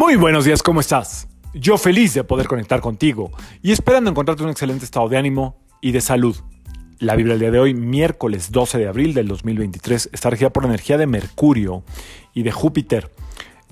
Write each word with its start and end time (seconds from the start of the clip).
Muy 0.00 0.16
buenos 0.16 0.46
días, 0.46 0.62
¿cómo 0.62 0.80
estás? 0.80 1.28
Yo 1.52 1.76
feliz 1.76 2.14
de 2.14 2.24
poder 2.24 2.48
conectar 2.48 2.80
contigo 2.80 3.32
y 3.60 3.70
esperando 3.70 4.08
encontrarte 4.08 4.42
un 4.42 4.48
excelente 4.48 4.86
estado 4.86 5.10
de 5.10 5.18
ánimo 5.18 5.58
y 5.82 5.92
de 5.92 6.00
salud. 6.00 6.34
La 7.00 7.16
Biblia 7.16 7.34
del 7.34 7.40
día 7.40 7.50
de 7.50 7.60
hoy, 7.60 7.74
miércoles 7.74 8.50
12 8.50 8.78
de 8.78 8.88
abril 8.88 9.12
del 9.12 9.28
2023, 9.28 10.08
está 10.10 10.30
regida 10.30 10.48
por 10.48 10.62
la 10.62 10.70
energía 10.70 10.96
de 10.96 11.06
Mercurio 11.06 11.84
y 12.32 12.44
de 12.44 12.50
Júpiter. 12.50 13.10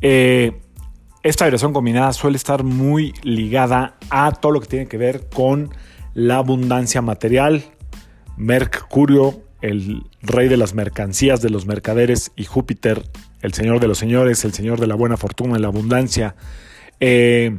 Eh, 0.03 0.61
esta 1.23 1.47
vibración 1.47 1.73
combinada 1.73 2.13
suele 2.13 2.37
estar 2.37 2.63
muy 2.63 3.15
ligada 3.23 3.97
a 4.11 4.31
todo 4.33 4.53
lo 4.53 4.61
que 4.61 4.67
tiene 4.67 4.87
que 4.87 4.99
ver 4.99 5.31
con 5.31 5.71
la 6.13 6.37
abundancia 6.37 7.01
material. 7.01 7.65
Mercurio, 8.37 9.45
el 9.61 10.03
rey 10.23 10.49
de 10.49 10.57
las 10.57 10.75
mercancías, 10.75 11.41
de 11.43 11.51
los 11.51 11.67
mercaderes, 11.67 12.33
y 12.37 12.45
Júpiter, 12.45 13.03
el 13.43 13.55
señor 13.55 13.81
de 13.81 13.89
los 13.89 13.99
señores, 13.99 14.45
el 14.45 14.53
señor 14.53 14.81
de 14.81 14.87
la 14.87 14.95
buena 14.95 15.17
fortuna 15.17 15.59
y 15.59 15.61
la 15.61 15.69
abundancia, 15.69 16.35
eh, 17.01 17.59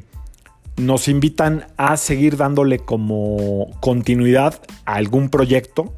nos 0.78 1.08
invitan 1.08 1.66
a 1.78 1.98
seguir 1.98 2.38
dándole 2.38 2.80
como 2.80 3.70
continuidad 3.82 4.62
a 4.86 4.96
algún 4.96 5.30
proyecto 5.30 5.94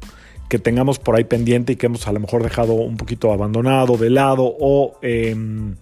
que 0.48 0.58
tengamos 0.58 0.98
por 0.98 1.16
ahí 1.16 1.24
pendiente 1.24 1.72
y 1.72 1.76
que 1.76 1.86
hemos 1.86 2.06
a 2.06 2.12
lo 2.12 2.20
mejor 2.20 2.42
dejado 2.42 2.74
un 2.74 2.96
poquito 2.96 3.32
abandonado, 3.32 3.96
de 3.96 4.10
lado, 4.10 4.54
o 4.60 4.98
em, 5.00 5.76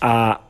a, 0.00 0.42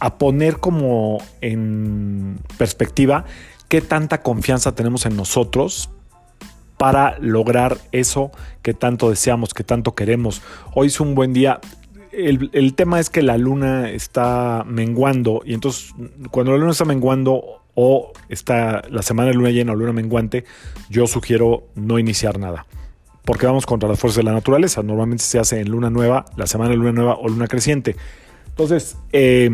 a 0.00 0.18
poner 0.18 0.58
como 0.58 1.18
en 1.40 2.38
perspectiva 2.56 3.24
qué 3.68 3.80
tanta 3.80 4.22
confianza 4.22 4.74
tenemos 4.74 5.06
en 5.06 5.16
nosotros 5.16 5.90
para 6.76 7.18
lograr 7.20 7.78
eso 7.92 8.30
que 8.62 8.74
tanto 8.74 9.10
deseamos, 9.10 9.54
que 9.54 9.64
tanto 9.64 9.94
queremos. 9.94 10.42
Hoy 10.74 10.88
es 10.88 11.00
un 11.00 11.14
buen 11.14 11.32
día. 11.32 11.60
El, 12.12 12.74
tema 12.74 12.98
es 12.98 13.10
que 13.10 13.22
la 13.22 13.36
luna 13.36 13.90
está 13.90 14.64
menguando 14.66 15.42
y 15.44 15.52
entonces 15.52 15.94
cuando 16.30 16.52
la 16.52 16.58
luna 16.58 16.72
está 16.72 16.86
menguando 16.86 17.62
o 17.74 18.12
está 18.30 18.82
la 18.88 19.02
semana 19.02 19.28
de 19.28 19.34
luna 19.34 19.50
llena 19.50 19.72
o 19.72 19.74
luna 19.74 19.92
menguante, 19.92 20.44
yo 20.88 21.06
sugiero 21.06 21.64
no 21.74 21.98
iniciar 21.98 22.38
nada. 22.38 22.66
Porque 23.22 23.44
vamos 23.44 23.66
contra 23.66 23.88
las 23.88 23.98
fuerzas 23.98 24.18
de 24.18 24.22
la 24.22 24.32
naturaleza. 24.32 24.82
Normalmente 24.82 25.24
se 25.24 25.38
hace 25.38 25.60
en 25.60 25.70
luna 25.70 25.90
nueva, 25.90 26.24
la 26.36 26.46
semana 26.46 26.70
de 26.70 26.76
luna 26.76 26.92
nueva 26.92 27.16
o 27.16 27.28
luna 27.28 27.48
creciente. 27.48 27.96
Entonces, 28.48 28.96
eh, 29.12 29.50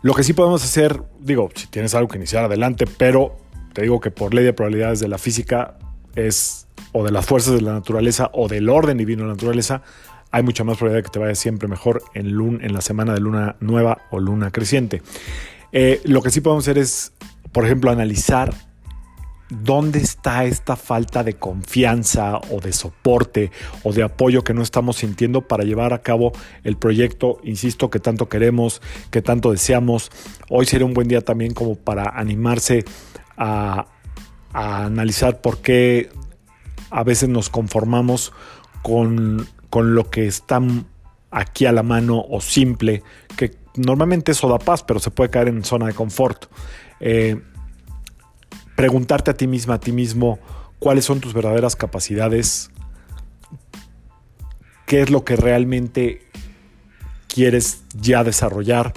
lo 0.00 0.14
que 0.14 0.24
sí 0.24 0.32
podemos 0.32 0.64
hacer, 0.64 1.00
digo, 1.20 1.50
si 1.54 1.68
tienes 1.68 1.94
algo 1.94 2.08
que 2.08 2.18
iniciar 2.18 2.44
adelante, 2.44 2.86
pero 2.86 3.36
te 3.72 3.82
digo 3.82 4.00
que 4.00 4.10
por 4.10 4.34
ley 4.34 4.44
de 4.44 4.52
probabilidades 4.52 5.00
de 5.00 5.08
la 5.08 5.18
física 5.18 5.78
es 6.14 6.66
o 6.92 7.04
de 7.04 7.10
las 7.10 7.24
fuerzas 7.26 7.54
de 7.54 7.62
la 7.62 7.72
naturaleza 7.72 8.30
o 8.34 8.48
del 8.48 8.68
orden 8.68 8.98
divino 8.98 9.22
de 9.22 9.28
la 9.28 9.34
naturaleza, 9.34 9.82
hay 10.30 10.42
mucha 10.42 10.64
más 10.64 10.76
probabilidad 10.76 11.04
de 11.04 11.08
que 11.08 11.12
te 11.12 11.18
vaya 11.18 11.34
siempre 11.34 11.68
mejor 11.68 12.02
en, 12.14 12.26
en 12.62 12.72
la 12.72 12.80
semana 12.80 13.14
de 13.14 13.20
luna 13.20 13.56
nueva 13.60 14.02
o 14.10 14.18
luna 14.18 14.50
creciente. 14.50 15.02
Eh, 15.72 16.00
lo 16.04 16.22
que 16.22 16.30
sí 16.30 16.40
podemos 16.40 16.64
hacer 16.64 16.78
es, 16.78 17.12
por 17.52 17.64
ejemplo, 17.64 17.90
analizar 17.90 18.52
dónde 19.48 19.98
está 19.98 20.44
esta 20.44 20.76
falta 20.76 21.22
de 21.22 21.34
confianza 21.34 22.38
o 22.50 22.60
de 22.60 22.72
soporte 22.72 23.50
o 23.82 23.92
de 23.92 24.02
apoyo 24.02 24.44
que 24.44 24.54
no 24.54 24.62
estamos 24.62 24.96
sintiendo 24.96 25.42
para 25.42 25.64
llevar 25.64 25.92
a 25.92 26.00
cabo 26.00 26.32
el 26.64 26.76
proyecto, 26.76 27.38
insisto, 27.42 27.90
que 27.90 28.00
tanto 28.00 28.28
queremos, 28.28 28.80
que 29.10 29.20
tanto 29.20 29.52
deseamos. 29.52 30.10
Hoy 30.48 30.64
sería 30.66 30.86
un 30.86 30.94
buen 30.94 31.08
día 31.08 31.20
también 31.20 31.52
como 31.52 31.74
para 31.74 32.08
animarse 32.08 32.84
a, 33.36 33.86
analizar 34.52 35.40
por 35.40 35.58
qué 35.62 36.10
a 36.90 37.02
veces 37.04 37.28
nos 37.28 37.48
conformamos 37.48 38.32
con, 38.82 39.48
lo 39.74 40.10
que 40.10 40.26
está 40.26 40.60
aquí 41.30 41.64
a 41.64 41.72
la 41.72 41.82
mano 41.82 42.22
o 42.28 42.40
simple, 42.42 43.02
que 43.36 43.56
normalmente 43.76 44.32
eso 44.32 44.48
da 44.48 44.58
paz, 44.58 44.82
pero 44.82 45.00
se 45.00 45.10
puede 45.10 45.30
caer 45.30 45.48
en 45.48 45.64
zona 45.64 45.86
de 45.86 45.94
confort. 45.94 46.46
Eh, 47.00 47.40
preguntarte 48.76 49.30
a 49.30 49.34
ti 49.34 49.46
misma, 49.46 49.74
a 49.74 49.80
ti 49.80 49.92
mismo, 49.92 50.38
cuáles 50.78 51.06
son 51.06 51.20
tus 51.20 51.32
verdaderas 51.32 51.74
capacidades, 51.74 52.70
qué 54.84 55.00
es 55.00 55.10
lo 55.10 55.24
que 55.24 55.36
realmente 55.36 56.26
quieres 57.28 57.84
ya 57.94 58.24
desarrollar 58.24 58.92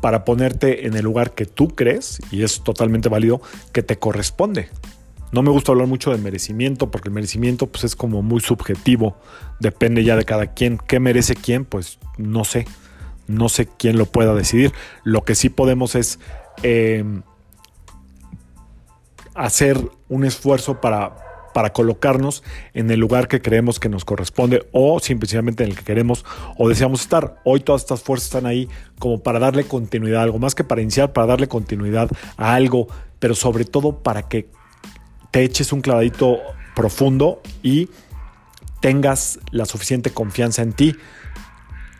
para 0.00 0.24
ponerte 0.24 0.86
en 0.86 0.94
el 0.94 1.04
lugar 1.04 1.34
que 1.34 1.46
tú 1.46 1.68
crees, 1.68 2.20
y 2.30 2.42
es 2.42 2.62
totalmente 2.62 3.08
válido, 3.08 3.40
que 3.72 3.82
te 3.82 3.98
corresponde. 3.98 4.68
No 5.30 5.42
me 5.42 5.50
gusta 5.50 5.72
hablar 5.72 5.86
mucho 5.86 6.10
de 6.10 6.18
merecimiento, 6.18 6.90
porque 6.90 7.08
el 7.08 7.14
merecimiento 7.14 7.66
pues, 7.66 7.84
es 7.84 7.96
como 7.96 8.22
muy 8.22 8.40
subjetivo, 8.40 9.16
depende 9.60 10.04
ya 10.04 10.16
de 10.16 10.24
cada 10.24 10.54
quien. 10.54 10.78
¿Qué 10.78 11.00
merece 11.00 11.34
quién? 11.34 11.64
Pues 11.64 11.98
no 12.16 12.44
sé, 12.44 12.66
no 13.26 13.48
sé 13.48 13.68
quién 13.78 13.98
lo 13.98 14.06
pueda 14.06 14.34
decidir. 14.34 14.72
Lo 15.04 15.24
que 15.24 15.34
sí 15.34 15.50
podemos 15.50 15.94
es 15.94 16.18
eh, 16.62 17.04
hacer 19.34 19.78
un 20.08 20.24
esfuerzo 20.24 20.80
para 20.80 21.27
para 21.58 21.72
colocarnos 21.72 22.44
en 22.72 22.88
el 22.92 23.00
lugar 23.00 23.26
que 23.26 23.42
creemos 23.42 23.80
que 23.80 23.88
nos 23.88 24.04
corresponde 24.04 24.68
o 24.70 25.00
simplemente 25.00 25.64
en 25.64 25.70
el 25.70 25.76
que 25.76 25.82
queremos 25.82 26.24
o 26.56 26.68
deseamos 26.68 27.00
estar. 27.00 27.40
Hoy 27.44 27.58
todas 27.58 27.82
estas 27.82 28.00
fuerzas 28.00 28.26
están 28.26 28.46
ahí 28.46 28.68
como 29.00 29.24
para 29.24 29.40
darle 29.40 29.64
continuidad 29.64 30.20
a 30.20 30.22
algo, 30.22 30.38
más 30.38 30.54
que 30.54 30.62
para 30.62 30.82
iniciar, 30.82 31.12
para 31.12 31.26
darle 31.26 31.48
continuidad 31.48 32.10
a 32.36 32.54
algo, 32.54 32.86
pero 33.18 33.34
sobre 33.34 33.64
todo 33.64 34.04
para 34.04 34.28
que 34.28 34.48
te 35.32 35.42
eches 35.42 35.72
un 35.72 35.80
clavadito 35.80 36.38
profundo 36.76 37.42
y 37.64 37.88
tengas 38.80 39.40
la 39.50 39.64
suficiente 39.64 40.10
confianza 40.10 40.62
en 40.62 40.72
ti. 40.74 40.94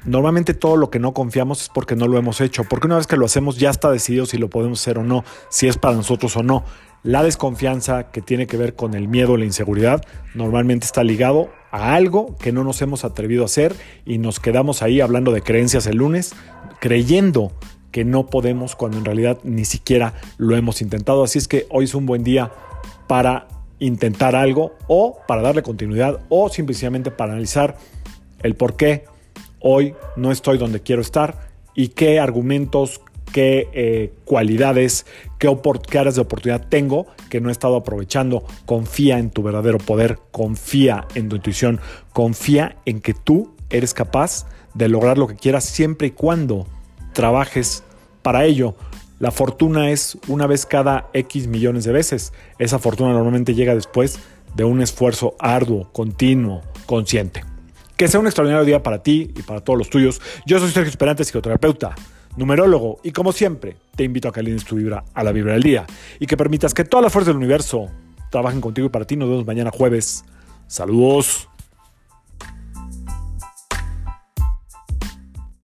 Normalmente 0.04 0.54
todo 0.54 0.76
lo 0.76 0.90
que 0.90 0.98
no 0.98 1.12
confiamos 1.12 1.62
es 1.62 1.68
porque 1.68 1.96
no 1.96 2.06
lo 2.06 2.18
hemos 2.18 2.40
hecho, 2.40 2.64
porque 2.64 2.86
una 2.86 2.96
vez 2.96 3.06
que 3.06 3.16
lo 3.16 3.26
hacemos 3.26 3.58
ya 3.58 3.70
está 3.70 3.90
decidido 3.90 4.26
si 4.26 4.38
lo 4.38 4.48
podemos 4.48 4.80
hacer 4.80 4.98
o 4.98 5.04
no, 5.04 5.24
si 5.50 5.66
es 5.66 5.76
para 5.76 5.96
nosotros 5.96 6.36
o 6.36 6.42
no. 6.42 6.64
La 7.02 7.22
desconfianza 7.22 8.10
que 8.10 8.22
tiene 8.22 8.46
que 8.46 8.56
ver 8.56 8.74
con 8.74 8.94
el 8.94 9.08
miedo 9.08 9.32
o 9.32 9.36
la 9.36 9.44
inseguridad 9.44 10.04
normalmente 10.34 10.86
está 10.86 11.04
ligado 11.04 11.50
a 11.70 11.94
algo 11.94 12.36
que 12.38 12.52
no 12.52 12.64
nos 12.64 12.82
hemos 12.82 13.04
atrevido 13.04 13.42
a 13.42 13.46
hacer 13.46 13.74
y 14.04 14.18
nos 14.18 14.40
quedamos 14.40 14.82
ahí 14.82 15.00
hablando 15.00 15.32
de 15.32 15.42
creencias 15.42 15.86
el 15.86 15.98
lunes, 15.98 16.34
creyendo 16.80 17.52
que 17.92 18.04
no 18.04 18.26
podemos 18.26 18.76
cuando 18.76 18.98
en 18.98 19.04
realidad 19.04 19.38
ni 19.44 19.64
siquiera 19.64 20.14
lo 20.38 20.56
hemos 20.56 20.82
intentado. 20.82 21.22
Así 21.22 21.38
es 21.38 21.48
que 21.48 21.66
hoy 21.70 21.84
es 21.84 21.94
un 21.94 22.06
buen 22.06 22.24
día 22.24 22.52
para 23.06 23.48
intentar 23.78 24.34
algo 24.34 24.74
o 24.88 25.18
para 25.26 25.42
darle 25.42 25.62
continuidad 25.62 26.20
o 26.28 26.48
simplemente 26.48 27.10
para 27.10 27.32
analizar 27.32 27.76
el 28.42 28.54
por 28.54 28.76
qué 28.76 29.04
hoy 29.60 29.94
no 30.16 30.30
estoy 30.30 30.58
donde 30.58 30.80
quiero 30.80 31.02
estar 31.02 31.48
y 31.74 31.88
qué 31.88 32.20
argumentos, 32.20 33.00
qué 33.32 33.68
eh, 33.72 34.12
cualidades, 34.24 35.06
qué, 35.38 35.48
áreas 35.98 36.14
de 36.14 36.20
oportunidad 36.20 36.68
tengo 36.68 37.06
que 37.30 37.40
no 37.40 37.48
he 37.48 37.52
estado 37.52 37.76
aprovechando. 37.76 38.44
Confía 38.66 39.18
en 39.18 39.30
tu 39.30 39.42
verdadero 39.42 39.78
poder, 39.78 40.18
confía 40.30 41.06
en 41.14 41.28
tu 41.28 41.36
intuición, 41.36 41.80
confía 42.12 42.76
en 42.84 43.00
que 43.00 43.14
tú 43.14 43.54
eres 43.70 43.94
capaz 43.94 44.46
de 44.74 44.88
lograr 44.88 45.18
lo 45.18 45.26
que 45.26 45.36
quieras 45.36 45.64
siempre 45.64 46.08
y 46.08 46.10
cuando 46.12 46.66
trabajes 47.12 47.84
para 48.22 48.44
ello. 48.44 48.74
La 49.18 49.30
fortuna 49.30 49.90
es 49.90 50.16
una 50.28 50.46
vez 50.46 50.64
cada 50.64 51.10
X 51.12 51.48
millones 51.48 51.84
de 51.84 51.92
veces. 51.92 52.32
Esa 52.58 52.78
fortuna 52.78 53.12
normalmente 53.12 53.54
llega 53.54 53.74
después 53.74 54.20
de 54.54 54.64
un 54.64 54.80
esfuerzo 54.80 55.34
arduo, 55.38 55.92
continuo, 55.92 56.62
consciente. 56.86 57.42
Que 57.98 58.08
sea 58.08 58.20
un 58.20 58.26
extraordinario 58.26 58.64
día 58.64 58.82
para 58.82 59.02
ti 59.02 59.30
y 59.36 59.42
para 59.42 59.60
todos 59.60 59.78
los 59.78 59.90
tuyos. 59.90 60.22
Yo 60.46 60.58
soy 60.58 60.70
Sergio 60.70 60.88
Esperante, 60.88 61.24
psicoterapeuta 61.24 61.94
numerólogo, 62.38 63.00
y 63.02 63.10
como 63.10 63.32
siempre, 63.32 63.76
te 63.96 64.04
invito 64.04 64.28
a 64.28 64.32
que 64.32 64.38
alines 64.40 64.64
tu 64.64 64.76
vibra 64.76 65.04
a 65.12 65.24
la 65.24 65.32
vibra 65.32 65.54
del 65.54 65.62
día 65.62 65.86
y 66.20 66.26
que 66.26 66.36
permitas 66.36 66.72
que 66.72 66.84
todas 66.84 67.02
las 67.02 67.12
fuerzas 67.12 67.28
del 67.28 67.36
universo 67.36 67.90
trabajen 68.30 68.60
contigo 68.60 68.86
y 68.86 68.90
para 68.90 69.04
ti. 69.04 69.16
Nos 69.16 69.28
vemos 69.28 69.44
mañana 69.44 69.70
jueves. 69.72 70.24
Saludos. 70.68 71.47